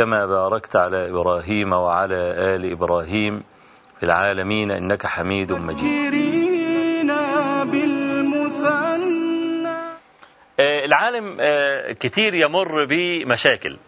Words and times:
كما 0.00 0.26
باركت 0.26 0.76
على 0.76 1.10
إبراهيم 1.10 1.72
وعلى 1.72 2.14
آل 2.54 2.72
إبراهيم 2.72 3.44
في 3.98 4.02
العالمين 4.02 4.70
إنك 4.70 5.06
حميد 5.06 5.52
مجيد. 5.52 6.14
العالم 10.60 11.36
كتير 11.92 12.34
يمر 12.34 12.84
بمشاكل 12.84 13.78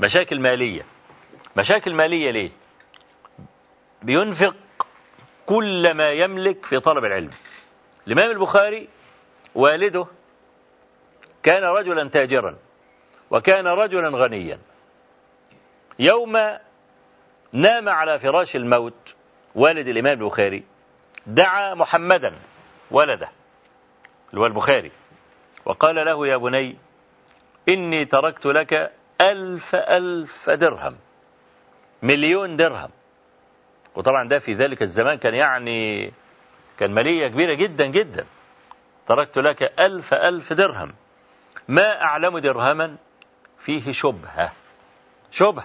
مشاكل 0.00 0.40
مالية. 0.40 0.82
مشاكل 1.56 1.94
مالية 1.94 2.30
ليه؟ 2.30 2.50
بينفق 4.02 4.54
كل 5.46 5.94
ما 5.94 6.10
يملك 6.10 6.66
في 6.66 6.80
طلب 6.80 7.04
العلم. 7.04 7.30
الإمام 8.06 8.30
البخاري 8.30 8.88
والده 9.54 10.06
كان 11.42 11.62
رجلا 11.62 12.08
تاجرا 12.08 12.56
وكان 13.30 13.66
رجلا 13.66 14.08
غنيا. 14.08 14.58
يوم 15.98 16.32
نام 17.52 17.88
على 17.88 18.18
فراش 18.18 18.56
الموت 18.56 19.14
والد 19.54 19.88
الإمام 19.88 20.22
البخاري 20.22 20.64
دعا 21.26 21.74
محمدا 21.74 22.32
ولده 22.90 23.28
اللي 24.30 24.40
هو 24.40 24.46
البخاري 24.46 24.92
وقال 25.64 25.94
له 25.94 26.26
يا 26.26 26.36
بني 26.36 26.76
إني 27.68 28.04
تركت 28.04 28.46
لك 28.46 28.92
ألف 29.20 29.74
ألف 29.74 30.50
درهم 30.50 30.96
مليون 32.02 32.56
درهم. 32.56 32.90
وطبعا 33.94 34.28
ده 34.28 34.38
في 34.38 34.54
ذلك 34.54 34.82
الزمان 34.82 35.18
كان 35.18 35.34
يعني 35.34 36.12
كان 36.78 36.90
مالية 36.94 37.28
كبيرة 37.28 37.54
جدا 37.54 37.86
جدا. 37.86 38.26
تركت 39.06 39.38
لك 39.38 39.62
ألف 39.80 40.14
ألف 40.14 40.52
درهم 40.52 40.94
ما 41.68 42.02
أعلم 42.02 42.38
درهما؟ 42.38 42.96
فيه 43.58 43.92
شبهة 43.92 44.52
شبهة. 45.30 45.64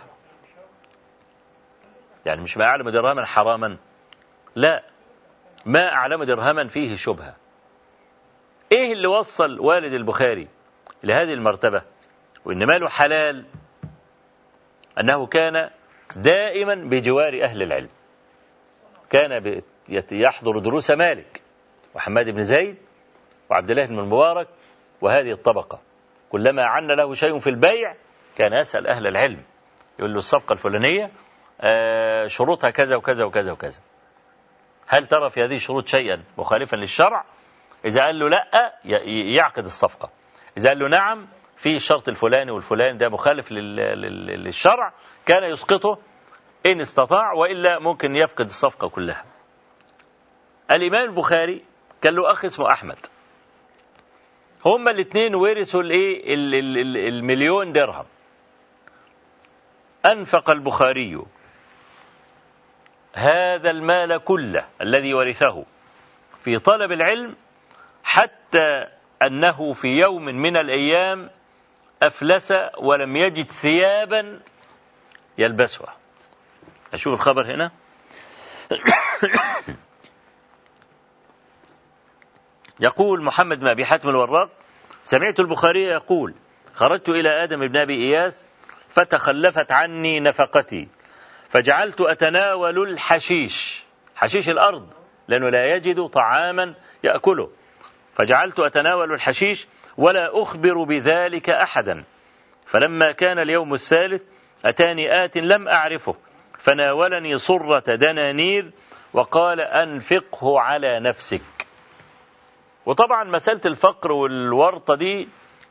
يعني 2.25 2.42
مش 2.42 2.58
ما 2.58 2.66
أعلم 2.66 2.89
درهما 2.89 3.25
حراما. 3.25 3.78
لا 4.56 4.84
ما 5.66 5.92
أعلم 5.92 6.23
درهما 6.23 6.67
فيه 6.67 6.95
شبهة. 6.95 7.36
إيه 8.72 8.94
اللي 8.94 9.08
وصل 9.08 9.59
والد 9.59 9.94
البخاري 9.94 10.48
لهذه 11.03 11.34
المرتبة؟ 11.34 11.81
وإن 12.45 12.66
ماله 12.66 12.89
حلال 12.89 13.45
أنه 15.00 15.26
كان 15.26 15.70
دائما 16.16 16.76
بجوار 16.76 17.43
أهل 17.43 17.64
العلم. 17.64 17.89
كان 19.10 19.61
يحضر 20.11 20.60
دروس 20.60 20.92
مالك 20.92 21.42
وحماد 21.95 22.30
بن 22.30 22.42
زيد 22.42 22.77
وعبد 23.49 23.70
الله 23.70 23.86
بن 23.86 23.99
المبارك 23.99 24.48
وهذه 25.02 25.32
الطبقة. 25.32 25.82
كلما 26.30 26.66
عن 26.66 26.88
له 26.88 27.14
شيء 27.14 27.39
في 27.39 27.49
البيع 27.49 27.95
كان 28.38 28.54
يسأل 28.54 28.88
أهل 28.88 29.08
العلم. 29.08 29.43
يقول 29.99 30.11
له 30.11 30.17
الصفقة 30.17 30.54
الفلانية 30.54 31.11
شروطها 32.27 32.70
كذا 32.70 32.95
وكذا 32.95 33.25
وكذا 33.25 33.52
وكذا. 33.52 33.81
هل 34.87 35.08
ترى 35.08 35.30
في 35.30 35.43
هذه 35.43 35.55
الشروط 35.55 35.87
شيئا 35.87 36.23
مخالفا 36.37 36.75
للشرع؟ 36.75 37.25
إذا 37.86 38.02
قال 38.02 38.20
له 38.20 38.30
لا 38.30 38.73
يعقد 39.36 39.65
الصفقة. 39.65 40.09
إذا 40.58 40.69
قال 40.69 40.80
له 40.80 40.87
نعم 40.87 41.27
في 41.58 41.75
الشرط 41.75 42.09
الفلاني 42.09 42.52
والفلاني 42.52 42.98
ده 42.98 43.09
مخالف 43.09 43.52
للشرع 43.52 44.93
كان 45.25 45.43
يسقطه 45.43 45.98
إن 46.65 46.81
استطاع 46.81 47.33
وإلا 47.33 47.80
ممكن 47.80 48.15
يفقد 48.15 48.45
الصفقة 48.45 48.89
كلها. 48.89 49.25
الإمام 50.71 51.09
البخاري 51.09 51.64
كان 52.02 52.15
له 52.15 52.31
أخ 52.31 52.45
اسمه 52.45 52.71
أحمد. 52.71 52.98
هما 54.65 54.92
الاثنين 54.92 55.36
ورثوا 55.36 55.81
الايه 55.81 56.23
المليون 57.09 57.71
درهم. 57.71 58.05
أنفق 60.05 60.49
البخاري 60.49 61.21
هذا 63.19 63.69
المال 63.69 64.17
كله 64.17 64.65
الذي 64.81 65.13
ورثه 65.13 65.65
في 66.43 66.59
طلب 66.59 66.91
العلم 66.91 67.35
حتى 68.03 68.87
أنه 69.23 69.73
في 69.73 69.87
يوم 69.87 70.25
من 70.25 70.57
الأيام 70.57 71.30
أفلس 72.03 72.53
ولم 72.77 73.15
يجد 73.15 73.52
ثيابا 73.52 74.39
يلبسها. 75.37 75.95
أشوف 76.93 77.13
الخبر 77.13 77.55
هنا. 77.55 77.71
يقول 82.80 83.23
محمد 83.23 83.59
بن 83.59 83.67
أبي 83.67 83.86
حاتم 83.86 84.09
الوراق 84.09 84.49
سمعت 85.03 85.39
البخاري 85.39 85.83
يقول 85.83 86.36
خرجت 86.73 87.09
إلى 87.09 87.43
آدم 87.43 87.67
بن 87.67 87.77
أبي 87.77 87.93
إياس 87.93 88.45
فتخلفت 88.89 89.71
عني 89.71 90.19
نفقتي. 90.19 90.87
فجعلت 91.49 92.02
أتناول 92.02 92.89
الحشيش 92.89 93.83
حشيش 94.15 94.49
الأرض 94.49 94.87
لأنه 95.27 95.49
لا 95.49 95.65
يجد 95.76 96.05
طعاما 96.05 96.76
يأكله. 97.04 97.49
فجعلت 98.15 98.60
أتناول 98.60 99.14
الحشيش 99.14 99.67
ولا 99.98 100.42
أخبر 100.42 100.83
بذلك 100.83 101.49
أحدا. 101.49 102.04
فلما 102.65 103.11
كان 103.11 103.39
اليوم 103.39 103.73
الثالث 103.73 104.23
أتاني 104.65 105.26
آت 105.26 105.37
لم 105.37 105.67
أعرفه. 105.67 106.15
فناولني 106.60 107.37
صرة 107.37 107.95
دنانير 107.95 108.71
وقال 109.14 109.61
أنفقه 109.61 110.60
على 110.60 110.99
نفسك. 110.99 111.67
وطبعا 112.86 113.23
مسألة 113.23 113.61
الفقر 113.66 114.11
والورطة 114.11 114.95
دي 114.95 115.30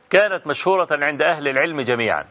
كانت 0.09 0.47
مشهورة 0.47 0.87
عند 0.91 1.21
أهل 1.21 1.47
العلم 1.47 1.81
جميعا. 1.81 2.25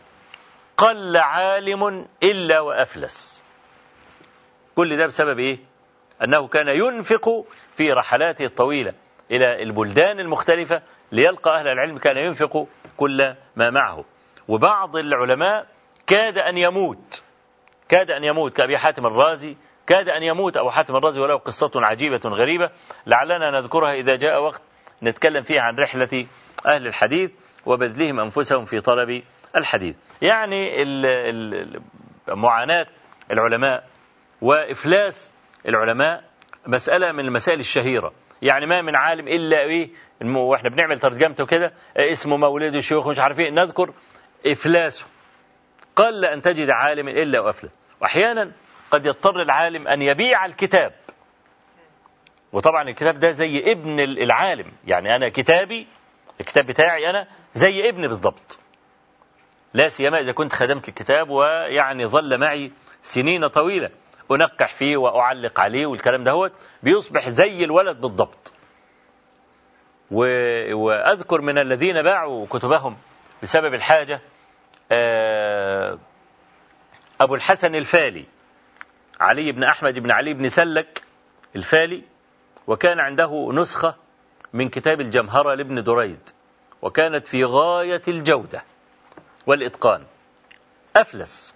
قل 0.78 1.16
عالم 1.16 2.06
إلا 2.22 2.60
وأفلس 2.60 3.42
كل 4.76 4.96
ده 4.96 5.06
بسبب 5.06 5.38
إيه؟ 5.38 5.58
أنه 6.24 6.48
كان 6.48 6.68
ينفق 6.68 7.44
في 7.76 7.92
رحلاته 7.92 8.44
الطويلة 8.44 8.94
إلى 9.30 9.62
البلدان 9.62 10.20
المختلفة 10.20 10.82
ليلقى 11.12 11.60
أهل 11.60 11.68
العلم 11.68 11.98
كان 11.98 12.16
ينفق 12.16 12.66
كل 12.96 13.34
ما 13.56 13.70
معه 13.70 14.04
وبعض 14.48 14.96
العلماء 14.96 15.66
كاد 16.06 16.38
أن 16.38 16.56
يموت 16.58 17.22
كاد 17.88 18.10
أن 18.10 18.24
يموت 18.24 18.56
كأبي 18.56 18.78
حاتم 18.78 19.06
الرازي 19.06 19.56
كاد 19.86 20.08
أن 20.08 20.22
يموت 20.22 20.56
أبو 20.56 20.70
حاتم 20.70 20.96
الرازي 20.96 21.20
وله 21.20 21.36
قصة 21.36 21.70
عجيبة 21.76 22.20
غريبة 22.24 22.70
لعلنا 23.06 23.50
نذكرها 23.50 23.92
إذا 23.92 24.16
جاء 24.16 24.42
وقت 24.42 24.62
نتكلم 25.02 25.42
فيها 25.42 25.60
عن 25.60 25.76
رحلة 25.76 26.26
أهل 26.66 26.86
الحديث 26.86 27.30
وبذلهم 27.66 28.20
أنفسهم 28.20 28.64
في 28.64 28.80
طلب 28.80 29.22
الحديث. 29.56 29.96
يعني 30.22 30.70
معاناة 32.28 32.86
العلماء 33.32 33.84
وإفلاس 34.40 35.32
العلماء 35.68 36.24
مسألة 36.66 37.12
من 37.12 37.20
المسائل 37.24 37.60
الشهيرة. 37.60 38.12
يعني 38.42 38.66
ما 38.66 38.82
من 38.82 38.96
عالم 38.96 39.28
إلا 39.28 39.60
إيه 39.60 39.90
وإحنا 40.36 40.70
بنعمل 40.70 40.98
ترجمته 41.00 41.46
كده 41.46 41.72
اسمه 41.96 42.36
مولد 42.36 42.74
الشيوخ 42.74 43.08
مش 43.08 43.18
عارفين 43.20 43.54
نذكر 43.54 43.92
إفلاسه. 44.46 45.06
قل 45.96 46.24
أن 46.24 46.42
تجد 46.42 46.70
عالم 46.70 47.08
إلا 47.08 47.40
وأفلس. 47.40 47.78
وأحيانا 48.00 48.52
قد 48.90 49.06
يضطر 49.06 49.42
العالم 49.42 49.88
أن 49.88 50.02
يبيع 50.02 50.44
الكتاب. 50.44 50.92
وطبعا 52.52 52.82
الكتاب 52.88 53.18
ده 53.18 53.30
زي 53.30 53.72
ابن 53.72 54.00
العالم. 54.00 54.72
يعني 54.86 55.16
أنا 55.16 55.28
كتابي 55.28 55.86
الكتاب 56.40 56.66
بتاعي 56.66 57.10
أنا 57.10 57.26
زي 57.54 57.88
ابن 57.88 58.08
بالضبط. 58.08 58.58
لا 59.74 59.88
سيما 59.88 60.18
إذا 60.18 60.32
كنت 60.32 60.52
خدمت 60.52 60.88
الكتاب 60.88 61.30
ويعني 61.30 62.06
ظل 62.06 62.38
معي 62.40 62.72
سنين 63.02 63.46
طويلة. 63.46 63.90
أنقح 64.30 64.74
فيه 64.74 64.96
وأعلق 64.96 65.60
عليه 65.60 65.86
والكلام 65.86 66.24
دهوت 66.24 66.52
بيصبح 66.82 67.28
زي 67.28 67.64
الولد 67.64 68.00
بالضبط. 68.00 68.52
وأذكر 70.72 71.40
من 71.40 71.58
الذين 71.58 72.02
باعوا 72.02 72.46
كتبهم 72.46 72.96
بسبب 73.42 73.74
الحاجة 73.74 74.20
آه، 74.92 75.98
أبو 77.20 77.34
الحسن 77.34 77.74
الفالي 77.74 78.26
علي 79.20 79.52
بن 79.52 79.64
أحمد 79.64 79.98
بن 79.98 80.10
علي 80.10 80.34
بن 80.34 80.48
سلك 80.48 81.02
الفالي 81.56 82.02
وكان 82.66 83.00
عنده 83.00 83.50
نسخة 83.52 83.94
من 84.52 84.68
كتاب 84.68 85.00
الجمهرة 85.00 85.54
لابن 85.54 85.82
دريد 85.82 86.20
وكانت 86.82 87.26
في 87.26 87.44
غاية 87.44 88.02
الجودة. 88.08 88.62
والإتقان. 89.48 90.06
أفلس. 90.96 91.54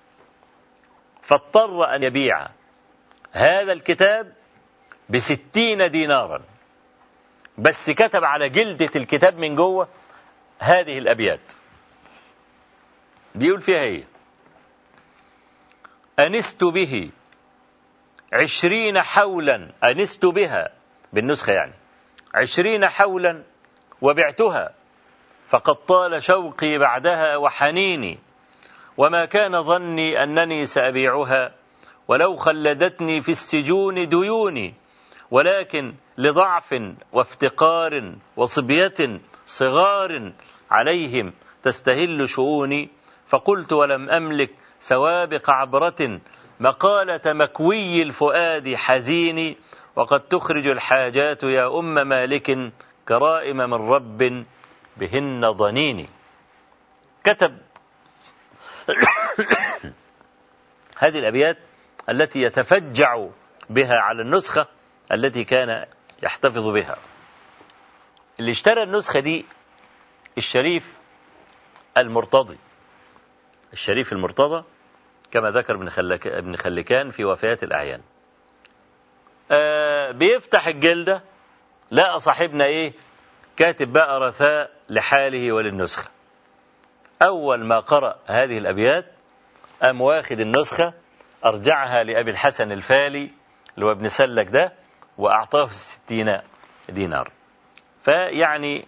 فاضطر 1.22 1.94
أن 1.94 2.02
يبيع 2.02 2.48
هذا 3.32 3.72
الكتاب 3.72 4.32
بستين 5.08 5.90
دينارا. 5.90 6.42
بس 7.58 7.90
كتب 7.90 8.24
على 8.24 8.48
جلدة 8.48 8.90
الكتاب 8.96 9.38
من 9.38 9.56
جوه 9.56 9.88
هذه 10.58 10.98
الأبيات. 10.98 11.52
بيقول 13.34 13.60
فيها 13.60 13.80
هي 13.80 14.04
أنست 16.18 16.64
به 16.64 17.10
عشرين 18.32 19.02
حولا. 19.02 19.72
أنست 19.84 20.24
بها 20.24 20.72
بالنسخة 21.12 21.52
يعني. 21.52 21.74
عشرين 22.34 22.88
حولا 22.88 23.42
وبعتها. 24.00 24.74
فقد 25.52 25.74
طال 25.74 26.22
شوقي 26.22 26.78
بعدها 26.78 27.36
وحنيني. 27.36 28.18
وما 28.96 29.24
كان 29.24 29.62
ظني 29.62 30.22
أنني 30.22 30.64
سأبيعها 30.64 31.52
ولو 32.08 32.36
خلدتني 32.36 33.20
في 33.20 33.28
السجون 33.28 34.08
ديوني. 34.08 34.74
ولكن 35.30 35.94
لضعف 36.18 36.74
وافتقار 37.12 38.14
وصبية 38.36 39.20
صغار 39.46 40.32
عليهم 40.70 41.32
تستهل 41.62 42.28
شؤوني. 42.28 42.88
فقلت 43.28 43.72
ولم 43.72 44.10
أملك 44.10 44.50
سوابق 44.80 45.50
عبرة 45.50 46.20
مقالة 46.60 47.20
مكوي 47.26 48.02
الفؤاد 48.02 48.74
حزين 48.74 49.56
وقد 49.96 50.20
تخرج 50.20 50.66
الحاجات 50.66 51.42
يا 51.42 51.78
أم 51.78 51.94
مالك 52.08 52.72
كرائم 53.08 53.56
من 53.56 53.74
رب. 53.74 54.44
بهن 54.96 55.50
ضنين 55.50 56.08
كتب 57.24 57.58
هذه 61.02 61.18
الأبيات 61.18 61.58
التي 62.08 62.42
يتفجع 62.42 63.26
بها 63.70 63.94
على 63.94 64.22
النسخة 64.22 64.66
التي 65.12 65.44
كان 65.44 65.86
يحتفظ 66.22 66.68
بها. 66.68 66.96
اللي 68.40 68.50
اشترى 68.50 68.82
النسخة 68.82 69.20
دي 69.20 69.46
الشريف 70.38 70.98
المرتضي. 71.96 72.58
الشريف 73.72 74.12
المرتضى 74.12 74.64
كما 75.30 75.50
ذكر 75.50 75.74
ابن 75.74 75.88
خلك 75.88 76.26
ابن 76.26 76.56
خلكان 76.56 77.10
في 77.10 77.24
وفيات 77.24 77.62
الأعيان. 77.62 78.00
آه 79.50 80.10
بيفتح 80.10 80.66
الجلدة 80.66 81.22
لقى 81.90 82.18
صاحبنا 82.18 82.64
إيه؟ 82.64 82.92
كاتب 83.56 83.92
بقى 83.92 84.20
رثاء 84.20 84.71
لحاله 84.90 85.52
وللنسخة. 85.52 86.10
أول 87.22 87.64
ما 87.66 87.80
قرأ 87.80 88.18
هذه 88.26 88.58
الأبيات 88.58 89.04
قام 89.82 90.00
واخد 90.00 90.40
النسخة 90.40 90.94
أرجعها 91.44 92.02
لأبي 92.04 92.30
الحسن 92.30 92.72
الفالي 92.72 93.30
اللي 93.74 93.86
هو 93.86 93.90
ابن 93.90 94.08
سلك 94.08 94.48
ده 94.48 94.72
وأعطاه 95.18 95.64
الستين 95.64 96.38
دينار. 96.88 97.30
فيعني 98.02 98.86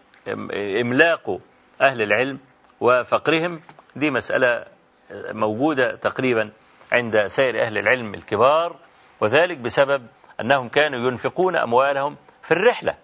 إملاق 0.80 1.38
أهل 1.80 2.02
العلم 2.02 2.38
وفقرهم 2.80 3.60
دي 3.96 4.10
مسألة 4.10 4.64
موجودة 5.12 5.96
تقريبا 5.96 6.50
عند 6.92 7.26
سائر 7.26 7.62
أهل 7.62 7.78
العلم 7.78 8.14
الكبار 8.14 8.76
وذلك 9.20 9.58
بسبب 9.58 10.06
أنهم 10.40 10.68
كانوا 10.68 11.08
ينفقون 11.10 11.56
أموالهم 11.56 12.16
في 12.42 12.50
الرحلة. 12.50 12.94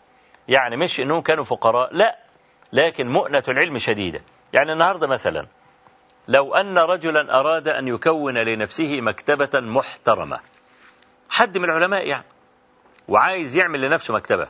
يعني 0.48 0.76
مش 0.76 1.00
أنهم 1.00 1.20
كانوا 1.22 1.44
فقراء 1.44 1.94
لا. 1.94 2.18
لكن 2.72 3.08
مؤنة 3.08 3.42
العلم 3.48 3.78
شديدة. 3.78 4.20
يعني 4.52 4.72
النهاردة 4.72 5.06
مثلا 5.06 5.46
لو 6.28 6.54
أن 6.54 6.78
رجلا 6.78 7.40
أراد 7.40 7.68
أن 7.68 7.88
يكون 7.88 8.38
لنفسه 8.38 9.00
مكتبة 9.00 9.60
محترمة 9.60 10.40
حد 11.30 11.58
من 11.58 11.64
العلماء 11.64 12.06
يعني 12.06 12.24
وعايز 13.08 13.56
يعمل 13.56 13.80
لنفسه 13.80 14.14
مكتبة. 14.14 14.48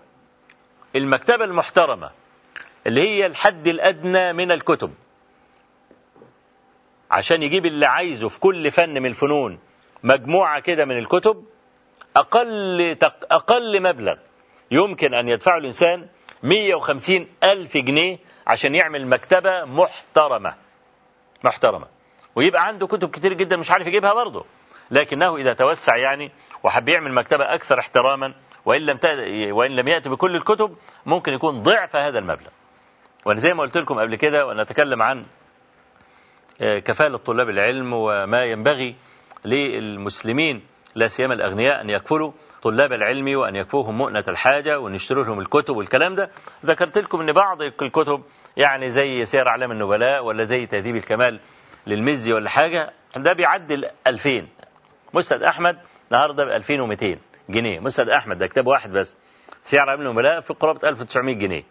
المكتبة 0.96 1.44
المحترمة 1.44 2.10
اللي 2.86 3.00
هي 3.00 3.26
الحد 3.26 3.66
الأدنى 3.66 4.32
من 4.32 4.52
الكتب. 4.52 4.94
عشان 7.10 7.42
يجيب 7.42 7.66
اللي 7.66 7.86
عايزه 7.86 8.28
في 8.28 8.40
كل 8.40 8.70
فن 8.70 9.02
من 9.02 9.06
الفنون 9.06 9.58
مجموعة 10.02 10.60
كده 10.60 10.84
من 10.84 10.98
الكتب 10.98 11.44
أقل, 12.16 12.96
أقل 13.30 13.82
مبلغ 13.82 14.16
يمكن 14.70 15.14
أن 15.14 15.28
يدفعه 15.28 15.58
الإنسان 15.58 16.08
150 16.42 17.26
ألف 17.44 17.76
جنيه 17.76 18.18
عشان 18.46 18.74
يعمل 18.74 19.06
مكتبة 19.06 19.64
محترمة. 19.64 20.54
محترمة. 21.44 21.86
ويبقى 22.36 22.62
عنده 22.62 22.86
كتب 22.86 23.10
كتير 23.10 23.32
جدا 23.32 23.56
مش 23.56 23.70
عارف 23.70 23.86
يجيبها 23.86 24.14
برضه. 24.14 24.44
لكنه 24.90 25.36
إذا 25.36 25.52
توسع 25.52 25.96
يعني 25.96 26.30
وحب 26.64 26.88
يعمل 26.88 27.14
مكتبة 27.14 27.54
أكثر 27.54 27.78
احتراما 27.78 28.34
وإن 28.64 28.80
لم 28.80 28.98
وإن 29.52 29.70
لم 29.70 29.88
يأتي 29.88 30.08
بكل 30.08 30.36
الكتب 30.36 30.76
ممكن 31.06 31.32
يكون 31.32 31.62
ضعف 31.62 31.96
هذا 31.96 32.18
المبلغ. 32.18 32.48
وأنا 33.26 33.40
زي 33.40 33.54
ما 33.54 33.62
قلت 33.62 33.76
لكم 33.76 33.94
قبل 34.00 34.16
كده 34.16 34.46
ونتكلم 34.46 35.02
عن 35.02 35.26
آه، 36.60 36.78
كفالة 36.78 37.18
طلاب 37.18 37.48
العلم 37.48 37.92
وما 37.92 38.44
ينبغي 38.44 38.96
للمسلمين 39.44 40.62
لا 40.94 41.06
سيما 41.06 41.34
الأغنياء 41.34 41.80
أن 41.80 41.90
يكفلوا. 41.90 42.32
طلاب 42.62 42.92
العلم 42.92 43.38
وأن 43.38 43.56
يكفوهم 43.56 43.98
مؤنة 43.98 44.24
الحاجة 44.28 44.80
وأن 44.80 44.94
يشتروا 44.94 45.24
لهم 45.24 45.40
الكتب 45.40 45.76
والكلام 45.76 46.14
ده. 46.14 46.30
ذكرت 46.66 46.98
لكم 46.98 47.20
أن 47.20 47.32
بعض 47.32 47.62
الكتب 47.62 48.22
يعني 48.56 48.90
زي 48.90 49.24
سير 49.24 49.48
أعلام 49.48 49.72
النبلاء 49.72 50.24
ولا 50.24 50.44
زي 50.44 50.66
تهذيب 50.66 50.96
الكمال 50.96 51.40
للمزي 51.86 52.32
ولا 52.32 52.50
حاجة 52.50 52.92
ده 53.16 53.32
بيعدل 53.32 53.84
2000 54.06 54.46
مسند 55.14 55.42
أحمد 55.42 55.78
النهارده 56.12 56.44
ب 56.44 56.48
2200 56.48 57.18
جنيه. 57.48 57.80
مسند 57.80 58.08
أحمد 58.08 58.38
ده 58.38 58.46
كتاب 58.46 58.66
واحد 58.66 58.92
بس. 58.92 59.16
سير 59.64 59.80
أعلام 59.80 60.00
النبلاء 60.00 60.40
في 60.40 60.54
قرابة 60.54 60.88
1900 60.88 61.34
جنيه. 61.34 61.62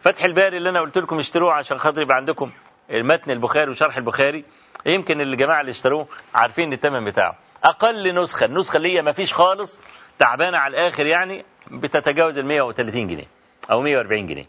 فتح 0.00 0.24
الباري 0.24 0.56
اللي 0.56 0.70
أنا 0.70 0.80
قلت 0.80 0.98
لكم 0.98 1.18
اشتروه 1.18 1.52
عشان 1.54 1.78
خاطر 1.78 2.02
يبقى 2.02 2.16
عندكم 2.16 2.50
المتن 2.90 3.30
البخاري 3.30 3.70
وشرح 3.70 3.96
البخاري. 3.96 4.44
يمكن 4.86 5.20
الجماعة 5.20 5.60
اللي 5.60 5.70
اشتروه 5.70 6.06
عارفين 6.34 6.72
الثمن 6.72 7.04
بتاعه. 7.04 7.38
أقل 7.64 8.14
نسخة 8.22 8.46
النسخة 8.46 8.76
اللي 8.76 8.96
هي 8.96 9.02
ما 9.02 9.12
فيش 9.12 9.34
خالص 9.34 9.80
تعبانة 10.20 10.58
على 10.58 10.76
الآخر 10.76 11.06
يعني 11.06 11.44
بتتجاوز 11.70 12.38
ال 12.38 12.46
130 12.46 13.06
جنيه 13.06 13.26
أو 13.70 13.80
140 13.80 14.26
جنيه. 14.26 14.46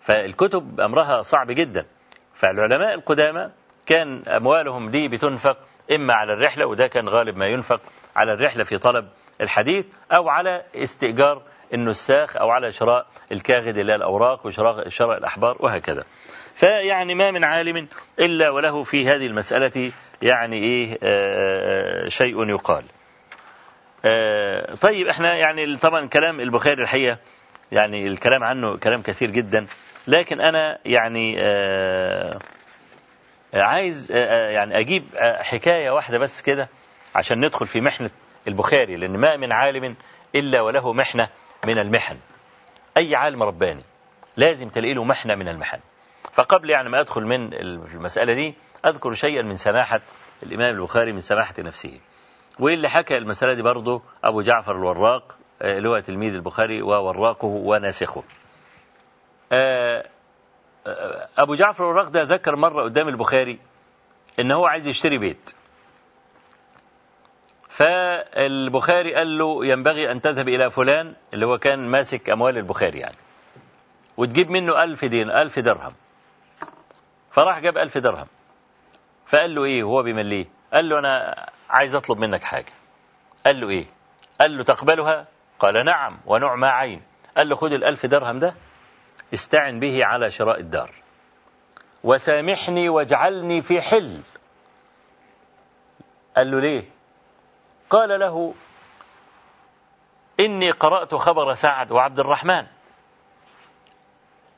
فالكتب 0.00 0.80
أمرها 0.80 1.22
صعب 1.22 1.50
جدا. 1.50 1.86
فالعلماء 2.34 2.94
القدامى 2.94 3.50
كان 3.86 4.22
أموالهم 4.28 4.90
دي 4.90 5.08
بتنفق 5.08 5.56
إما 5.92 6.14
على 6.14 6.32
الرحلة 6.32 6.66
وده 6.66 6.86
كان 6.86 7.08
غالب 7.08 7.36
ما 7.36 7.46
ينفق 7.46 7.80
على 8.16 8.32
الرحلة 8.32 8.64
في 8.64 8.78
طلب 8.78 9.08
الحديث 9.40 9.86
أو 10.12 10.28
على 10.28 10.62
استئجار 10.74 11.42
النساخ 11.74 12.36
أو 12.36 12.50
على 12.50 12.72
شراء 12.72 13.06
الكاغد 13.32 13.76
اللي 13.78 13.94
الأوراق 13.94 14.46
وشراء 14.46 14.88
شراء 14.88 15.18
الأحبار 15.18 15.56
وهكذا. 15.60 16.04
فيعني 16.54 17.14
ما 17.14 17.30
من 17.30 17.44
عالم 17.44 17.88
إلا 18.20 18.50
وله 18.50 18.82
في 18.82 19.06
هذه 19.08 19.26
المسألة 19.26 19.92
يعني 20.22 20.56
إيه 20.56 20.98
آه 21.02 22.08
شيء 22.08 22.48
يقال. 22.48 22.84
آه 24.04 24.74
طيب 24.74 25.08
إحنا 25.08 25.34
يعني 25.34 25.76
طبعا 25.76 26.06
كلام 26.08 26.40
البخاري 26.40 26.82
الحقيقة 26.82 27.18
يعني 27.72 28.06
الكلام 28.06 28.44
عنه 28.44 28.76
كلام 28.76 29.02
كثير 29.02 29.30
جدا 29.30 29.66
لكن 30.08 30.40
أنا 30.40 30.78
يعني 30.84 31.36
آه 31.40 32.38
عايز 33.54 34.12
آه 34.12 34.50
يعني 34.50 34.78
أجيب 34.78 35.04
حكاية 35.40 35.90
واحدة 35.90 36.18
بس 36.18 36.42
كده 36.42 36.68
عشان 37.14 37.44
ندخل 37.44 37.66
في 37.66 37.80
محنة 37.80 38.10
البخاري 38.48 38.96
لأن 38.96 39.16
ما 39.20 39.36
من 39.36 39.52
عالم 39.52 39.96
إلا 40.34 40.60
وله 40.60 40.92
محنة 40.92 41.28
من 41.66 41.78
المحن. 41.78 42.16
أي 42.98 43.16
عالم 43.16 43.42
رباني 43.42 43.84
لازم 44.36 44.68
تلاقي 44.68 44.94
له 44.94 45.04
محنة 45.04 45.34
من 45.34 45.48
المحن. 45.48 45.78
فقبل 46.32 46.70
يعني 46.70 46.88
ما 46.88 47.00
أدخل 47.00 47.22
من 47.22 47.54
المسألة 47.54 48.34
دي 48.34 48.54
أذكر 48.86 49.14
شيئا 49.14 49.42
من 49.42 49.56
سماحة 49.56 50.00
الإمام 50.42 50.74
البخاري 50.74 51.12
من 51.12 51.20
سماحة 51.20 51.54
نفسه. 51.58 52.00
واللي 52.58 52.88
حكى 52.88 53.16
المسألة 53.16 53.54
دي 53.54 53.62
برضه 53.62 54.02
أبو 54.24 54.40
جعفر 54.40 54.72
الوراق 54.72 55.36
اللي 55.62 55.88
هو 55.88 55.98
تلميذ 55.98 56.34
البخاري 56.34 56.82
ووراقه 56.82 57.46
وناسخه. 57.46 58.22
أبو 61.38 61.54
جعفر 61.54 61.84
الوراق 61.84 62.08
ده 62.08 62.22
ذكر 62.22 62.56
مرة 62.56 62.82
قدام 62.82 63.08
البخاري 63.08 63.58
إن 64.40 64.52
هو 64.52 64.66
عايز 64.66 64.88
يشتري 64.88 65.18
بيت. 65.18 65.54
فالبخاري 67.68 69.14
قال 69.14 69.38
له 69.38 69.66
ينبغي 69.66 70.12
أن 70.12 70.20
تذهب 70.20 70.48
إلى 70.48 70.70
فلان 70.70 71.14
اللي 71.34 71.46
هو 71.46 71.58
كان 71.58 71.88
ماسك 71.88 72.30
أموال 72.30 72.58
البخاري 72.58 72.98
يعني 72.98 73.16
وتجيب 74.16 74.50
منه 74.50 74.82
ألف 74.82 75.04
دين 75.04 75.30
ألف 75.30 75.58
درهم. 75.58 75.92
فراح 77.30 77.58
جاب 77.58 77.78
ألف 77.78 77.98
درهم. 77.98 78.26
فقال 79.26 79.54
له 79.54 79.64
إيه؟ 79.64 79.82
هو 79.82 80.02
بيمليه. 80.02 80.46
قال 80.72 80.88
له 80.88 80.98
أنا 80.98 81.46
عايز 81.72 81.94
أطلب 81.94 82.18
منك 82.18 82.42
حاجة. 82.42 82.72
قال 83.46 83.60
له 83.60 83.68
إيه؟ 83.68 83.86
قال 84.40 84.56
له 84.56 84.64
تقبلها؟ 84.64 85.26
قال 85.58 85.84
نعم 85.84 86.18
ونعم 86.26 86.64
عين. 86.64 87.02
قال 87.36 87.48
له 87.48 87.56
خد 87.56 87.72
الألف 87.72 88.06
درهم 88.06 88.38
ده 88.38 88.54
استعن 89.34 89.80
به 89.80 90.04
على 90.04 90.30
شراء 90.30 90.60
الدار. 90.60 90.94
وسامحني 92.04 92.88
واجعلني 92.88 93.60
في 93.60 93.80
حل. 93.80 94.22
قال 96.36 96.50
له 96.50 96.60
ليه؟ 96.60 96.90
قال 97.90 98.20
له 98.20 98.54
إني 100.40 100.70
قرأت 100.70 101.14
خبر 101.14 101.52
سعد 101.52 101.92
وعبد 101.92 102.20
الرحمن. 102.20 102.66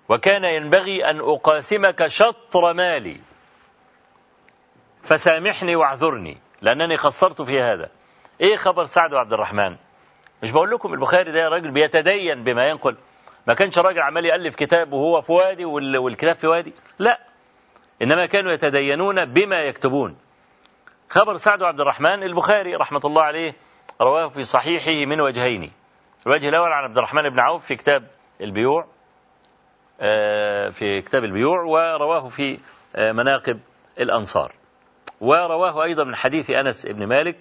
وكان 0.09 0.45
ينبغي 0.45 1.11
أن 1.11 1.21
أقاسمك 1.21 2.07
شطر 2.07 2.73
مالي. 2.73 3.21
فسامحني 5.03 5.77
واعذرني. 5.77 6.44
لأنني 6.65 6.97
خسرت 6.97 7.43
في 7.43 7.61
هذا. 7.61 7.89
إيه 8.41 8.57
خبر 8.57 8.85
سعد 8.85 9.13
وعبد 9.13 9.33
الرحمن؟ 9.33 9.77
مش 10.43 10.53
بقول 10.53 10.71
لكم 10.71 10.95
البخاري 10.95 11.33
ده 11.33 11.49
راجل 11.49 11.71
بيتدين 11.71 12.45
بما 12.45 12.67
ينقل. 12.69 12.97
ما 13.47 13.55
كانش 13.55 13.79
راجل 13.79 14.01
عمال 14.01 14.25
يألف 14.25 14.55
كتاب 14.55 14.93
وهو 14.93 15.21
في 15.21 15.33
وادي 15.33 15.65
والكتاب 15.65 16.35
في 16.35 16.47
وادي. 16.47 16.73
لا. 16.99 17.21
إنما 18.03 18.27
كانوا 18.27 18.53
يتدينون 18.53 19.25
بما 19.25 19.57
يكتبون. 19.57 20.17
خبر 21.11 21.37
سعد 21.37 21.63
وعبد 21.63 21.81
الرحمن 21.81 22.23
البخاري 22.23 22.75
رحمة 22.75 23.01
الله 23.05 23.23
عليه 23.23 23.55
رواه 24.01 24.29
في 24.29 24.45
صحيحه 24.45 25.07
من 25.11 25.21
وجهين. 25.21 25.73
الوجه 26.27 26.49
الأول 26.49 26.73
عن 26.73 26.85
عبد 26.85 26.97
الرحمن 26.99 27.29
بن 27.29 27.41
عوف 27.41 27.67
في 27.67 27.77
كتاب 27.77 28.05
البيوع 28.41 28.87
في 30.71 31.03
كتاب 31.07 31.25
البيوع 31.25 31.63
ورواه 31.63 32.29
في 32.29 32.59
مناقب 32.99 33.61
الأنصار. 34.01 34.53
ورواه 35.25 35.85
أيضا 35.85 36.05
من 36.05 36.17
حديث 36.17 36.51
أنس 36.51 36.87
بن 36.87 37.07
مالك 37.07 37.37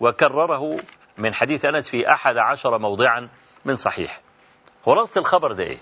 وكرره 0.00 0.76
من 1.18 1.34
حديث 1.34 1.64
أنس 1.64 1.90
في 1.90 2.12
أحد 2.12 2.36
عشر 2.36 2.78
موضعا 2.78 3.28
من 3.64 3.76
صحيح. 3.76 4.20
خلاصة 4.84 5.18
الخبر 5.20 5.52
ده 5.52 5.64
إيه؟ 5.64 5.78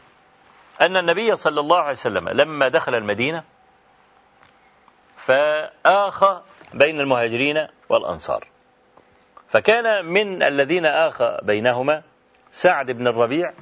أن 0.82 0.96
النبي 0.96 1.34
صلى 1.34 1.60
الله 1.60 1.78
عليه 1.78 1.90
وسلم 1.90 2.28
لما 2.28 2.68
دخل 2.68 2.94
المدينة 2.94 3.44
فآخى 5.16 6.42
بين 6.74 7.00
المهاجرين 7.00 7.66
والأنصار. 7.88 8.44
فكان 9.48 10.04
من 10.04 10.42
الذين 10.42 10.86
آخى 10.86 11.38
بينهما 11.42 12.02
سعد 12.50 12.90
بن 12.90 13.06
الربيع 13.06 13.52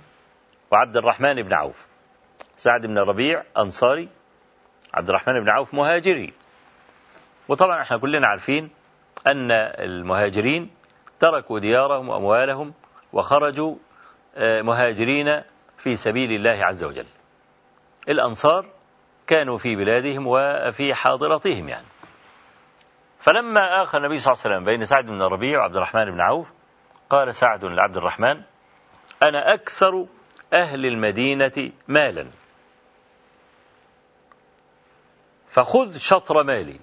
وعبد 0.73 0.97
الرحمن 0.97 1.43
بن 1.43 1.55
عوف. 1.55 1.87
سعد 2.57 2.87
بن 2.87 2.99
الربيع 2.99 3.43
أنصاري 3.59 4.09
عبد 4.95 5.09
الرحمن 5.09 5.41
بن 5.45 5.51
عوف 5.51 5.75
مهاجري. 5.75 6.33
وطبعا 7.49 7.83
إحنا 7.83 7.99
كلنا 7.99 8.27
عارفين 8.27 8.71
أن 9.27 9.53
المهاجرين 9.53 10.71
تركوا 11.21 11.59
ديارهم 11.59 12.09
وأموالهم 12.09 12.75
وخرجوا 13.13 13.77
مهاجرين 14.39 15.43
في 15.79 15.97
سبيل 15.97 16.33
الله 16.33 16.65
عز 16.65 16.85
وجل. 16.85 17.07
الأنصار 18.09 18.67
كانوا 19.27 19.57
في 19.57 19.77
بلادهم 19.77 20.27
وفي 20.27 20.95
حاضرتهم 20.95 21.69
يعني. 21.69 21.87
فلما 23.19 23.83
آخى 23.83 23.99
النبي 23.99 24.19
صلى 24.19 24.33
الله 24.33 24.43
عليه 24.45 24.55
وسلم 24.57 24.65
بين 24.65 24.85
سعد 24.85 25.07
بن 25.07 25.23
الربيع 25.23 25.59
وعبد 25.59 25.77
الرحمن 25.77 26.05
بن 26.05 26.21
عوف 26.21 26.53
قال 27.11 27.35
سعد 27.35 27.65
لعبد 27.65 27.97
الرحمن 27.97 28.43
أنا 29.23 29.55
أكثر 29.55 30.07
أهل 30.53 30.87
المدينة 30.87 31.73
مالا. 31.89 32.31
فخذ 35.49 35.99
شطر 35.99 36.43
مالي. 36.43 36.81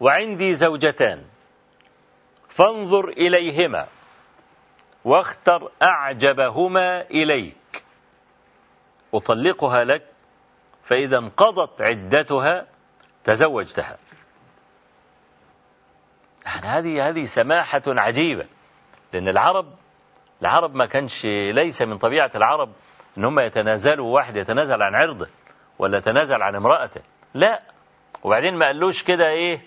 وعندي 0.00 0.54
زوجتان. 0.54 1.24
فانظر 2.48 3.08
إليهما 3.08 3.86
واختر 5.04 5.70
أعجبهما 5.82 7.00
إليك. 7.02 7.84
أطلقها 9.14 9.84
لك 9.84 10.06
فإذا 10.84 11.18
انقضت 11.18 11.82
عدتها 11.82 12.66
تزوجتها. 13.24 13.96
يعني 16.46 16.66
هذه 16.66 17.08
هذه 17.08 17.24
سماحة 17.24 17.82
عجيبة 17.86 18.46
لأن 19.12 19.28
العرب 19.28 19.74
العرب 20.42 20.74
ما 20.74 20.86
كانش 20.86 21.24
ليس 21.26 21.82
من 21.82 21.98
طبيعة 21.98 22.30
العرب 22.34 22.72
إن 23.18 23.24
هم 23.24 23.40
يتنازلوا 23.40 24.14
واحد 24.14 24.36
يتنازل 24.36 24.82
عن 24.82 24.94
عرضه 24.94 25.28
ولا 25.78 25.98
يتنازل 25.98 26.42
عن 26.42 26.54
امرأته. 26.54 27.00
لا. 27.34 27.62
وبعدين 28.22 28.54
ما 28.54 28.66
قالوش 28.66 29.02
كده 29.02 29.28
إيه 29.28 29.60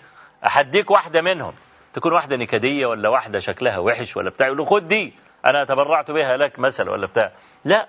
أحديك 0.46 0.90
واحدة 0.90 1.20
منهم. 1.22 1.54
تكون 1.92 2.12
واحدة 2.12 2.36
نكدية 2.36 2.86
ولا 2.86 3.08
واحدة 3.08 3.38
شكلها 3.38 3.78
وحش 3.78 4.16
ولا 4.16 4.30
بتاع 4.30 4.46
يقول 4.46 4.58
له 4.58 4.64
خد 4.64 4.88
دي 4.88 5.14
أنا 5.46 5.64
تبرعت 5.64 6.10
بها 6.10 6.36
لك 6.36 6.58
مثلا 6.58 6.90
ولا 6.90 7.06
بتاع. 7.06 7.32
لا 7.64 7.88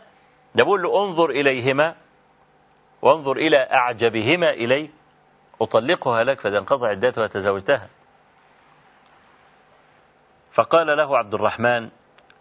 ده 0.55 0.63
بقول 0.63 0.81
له 0.81 1.03
انظر 1.03 1.29
إليهما 1.29 1.95
وانظر 3.01 3.37
إلى 3.37 3.57
أعجبهما 3.57 4.49
الي 4.49 4.89
أطلقها 5.61 6.23
لك 6.23 6.39
فإذا 6.41 6.57
انقضى 6.57 6.87
عدتها 6.87 7.27
تزوجتها. 7.27 7.89
فقال 10.51 10.87
له 10.87 11.17
عبد 11.17 11.33
الرحمن 11.33 11.89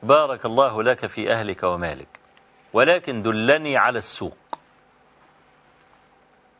بارك 0.02 0.47
الله 0.47 0.83
لك 0.83 1.06
في 1.06 1.33
أهلك 1.33 1.62
ومالك 1.62 2.09
ولكن 2.73 3.23
دلني 3.23 3.76
على 3.76 3.99
السوق. 3.99 4.37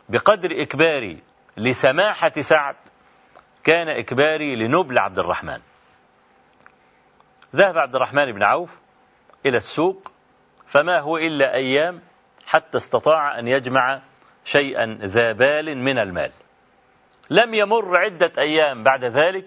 بقدر 0.08 0.62
إكباري 0.62 1.23
لسماحة 1.56 2.32
سعد 2.40 2.76
كان 3.64 3.88
إكباري 3.88 4.56
لنبل 4.56 4.99
عبد 4.99 5.18
الرحمن. 5.18 5.61
ذهب 7.56 7.78
عبد 7.78 7.94
الرحمن 7.94 8.33
بن 8.33 8.42
عوف 8.42 8.80
إلى 9.47 9.56
السوق 9.56 10.12
فما 10.66 11.00
هو 11.00 11.16
إلا 11.16 11.54
أيام 11.54 12.02
حتى 12.47 12.76
استطاع 12.76 13.38
أن 13.38 13.49
يجمع 13.49 14.00
شيئا 14.44 14.99
ذا 15.00 15.33
بال 15.33 15.78
من 15.78 15.99
المال. 15.99 16.33
لم 17.30 17.54
يمر 17.54 17.97
عدة 17.97 18.33
أيام 18.38 18.83
بعد 18.83 19.04
ذلك 19.04 19.47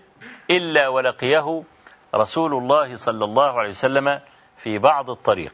إلا 0.49 0.87
ولقيه 0.87 1.63
رسول 2.15 2.53
الله 2.53 2.95
صلى 2.95 3.25
الله 3.25 3.59
عليه 3.59 3.69
وسلم 3.69 4.21
في 4.57 4.77
بعض 4.77 5.09
الطريق. 5.09 5.53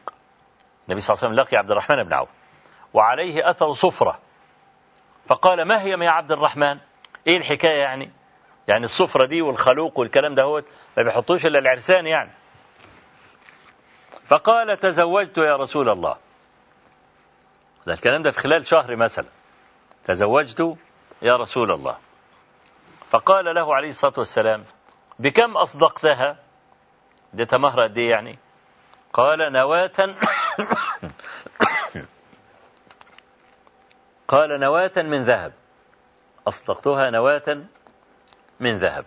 النبي 0.88 1.00
صلى 1.00 1.14
الله 1.14 1.24
عليه 1.24 1.34
وسلم 1.34 1.44
لقي 1.44 1.56
عبد 1.56 1.70
الرحمن 1.70 2.04
بن 2.04 2.12
عوف 2.12 2.28
وعليه 2.94 3.50
أثر 3.50 3.72
صفرة. 3.72 4.18
فقال 5.26 5.62
ما 5.62 5.82
هي 5.82 5.90
يا 5.90 6.10
عبد 6.10 6.32
الرحمن؟ 6.32 6.78
إيه 7.26 7.36
الحكاية 7.36 7.80
يعني؟ 7.80 8.10
يعني 8.68 8.84
الصفرة 8.84 9.26
دي 9.26 9.42
والخلوق 9.42 9.98
والكلام 9.98 10.34
ده 10.34 10.42
هو 10.42 10.62
ما 10.96 11.02
بيحطوش 11.02 11.46
إلا 11.46 11.58
العرسان 11.58 12.06
يعني. 12.06 12.30
فقال 14.26 14.78
تزوجت 14.78 15.38
يا 15.38 15.56
رسول 15.56 15.88
الله. 15.90 16.16
ده 17.86 17.92
الكلام 17.92 18.22
ده 18.22 18.30
في 18.30 18.40
خلال 18.40 18.66
شهر 18.66 18.96
مثلا. 18.96 19.28
تزوجت 20.04 20.76
يا 21.22 21.36
رسول 21.36 21.72
الله. 21.72 21.98
فقال 23.10 23.54
له 23.54 23.74
عليه 23.74 23.88
الصلاة 23.88 24.14
والسلام 24.18 24.64
بكم 25.18 25.56
أصدقتها؟ 25.56 26.36
اديتها 27.34 27.58
مهر 27.58 27.82
قد 27.82 27.98
إيه 27.98 28.10
يعني. 28.10 28.38
قال 29.12 29.52
نواة. 29.52 29.90
قال 34.28 34.60
نواة 34.60 34.92
من 34.96 35.24
ذهب. 35.24 35.52
أصدقتها 36.48 37.10
نواة 37.10 37.64
من 38.60 38.76
ذهب. 38.76 39.04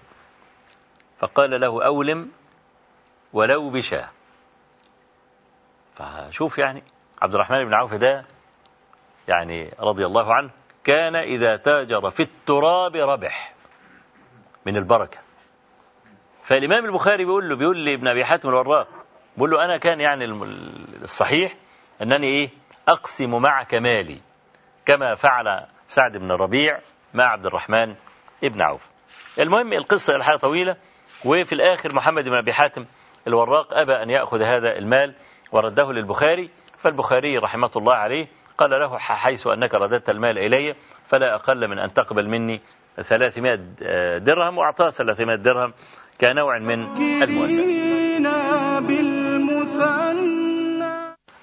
فقال 1.19 1.61
له 1.61 1.85
أولم 1.85 2.31
ولو 3.33 3.69
بشاه 3.69 4.09
فشوف 5.95 6.57
يعني 6.57 6.83
عبد 7.21 7.35
الرحمن 7.35 7.65
بن 7.65 7.73
عوف 7.73 7.93
ده 7.93 8.25
يعني 9.27 9.73
رضي 9.79 10.05
الله 10.05 10.33
عنه 10.33 10.49
كان 10.83 11.15
إذا 11.15 11.55
تاجر 11.55 12.09
في 12.09 12.23
التراب 12.23 12.95
ربح 12.95 13.53
من 14.65 14.77
البركة. 14.77 15.19
فالإمام 16.43 16.85
البخاري 16.85 17.25
بيقول 17.25 17.49
له 17.49 17.55
بيقول 17.55 17.85
لابن 17.85 18.07
أبي 18.07 18.25
حاتم 18.25 18.49
الوراق 18.49 18.87
بيقول 19.35 19.51
له 19.51 19.65
أنا 19.65 19.77
كان 19.77 19.99
يعني 19.99 20.25
الصحيح 21.01 21.53
أنني 22.01 22.27
إيه؟ 22.27 22.49
أقسم 22.87 23.41
معك 23.41 23.75
مالي 23.75 24.21
كما 24.85 25.15
فعل 25.15 25.67
سعد 25.87 26.17
بن 26.17 26.31
الربيع 26.31 26.79
مع 27.13 27.23
عبد 27.25 27.45
الرحمن 27.45 27.95
ابن 28.43 28.61
عوف. 28.61 28.89
المهم 29.39 29.73
القصة 29.73 30.15
الحقيقة 30.15 30.39
طويلة. 30.39 30.75
وفي 31.25 31.53
الآخر 31.53 31.95
محمد 31.95 32.23
بن 32.23 32.33
أبي 32.33 32.53
حاتم 32.53 32.85
الوراق 33.27 33.73
أبى 33.73 33.93
أن 33.93 34.09
يأخذ 34.09 34.41
هذا 34.41 34.77
المال 34.77 35.15
ورده 35.51 35.91
للبخاري. 35.91 36.49
فالبخاري 36.77 37.37
رحمة 37.37 37.71
الله 37.75 37.93
عليه 37.93 38.27
قال 38.57 38.69
له 38.69 38.97
حيث 38.97 39.47
أنك 39.47 39.75
رددت 39.75 40.09
المال 40.09 40.37
إلي 40.37 40.75
فلا 41.05 41.35
أقل 41.35 41.67
من 41.67 41.79
أن 41.79 41.93
تقبل 41.93 42.27
مني 42.27 42.61
300 43.01 43.55
درهم 44.17 44.57
وأعطاه 44.57 44.89
300 44.89 45.37
درهم 45.37 45.73
كنوع 46.21 46.59
من 46.59 46.83
المواساة. 47.23 47.87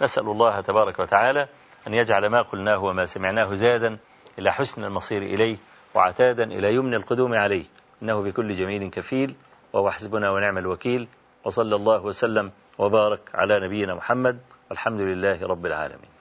نسأل 0.03 0.25
الله 0.25 0.61
تبارك 0.61 0.99
وتعالى 0.99 1.49
أن 1.89 1.95
يجعل 1.95 2.27
ما 2.27 2.43
قلناه 2.43 2.85
وما 2.85 3.05
سمعناه 3.05 3.55
زادا 3.55 3.99
إلى 4.39 4.53
حسن 4.53 4.85
المصير 4.85 5.23
إليه 5.23 5.57
وعتادا 5.95 6.45
إلى 6.45 6.75
يمن 6.75 6.95
القدوم 6.95 7.35
عليه. 7.35 7.65
إنه 8.03 8.23
بكل 8.23 8.55
جميل 8.55 8.91
كفيل 8.91 9.35
وهو 9.73 9.91
حسبنا 9.91 10.31
ونعم 10.31 10.59
الوكيل 10.59 11.09
وصلى 11.45 11.77
الله 11.77 12.05
وسلم 12.05 12.51
وبارك 12.79 13.21
على 13.35 13.67
نبينا 13.67 13.95
محمد 13.95 14.39
والحمد 14.71 15.01
لله 15.01 15.47
رب 15.47 15.67
العالمين. 15.67 16.14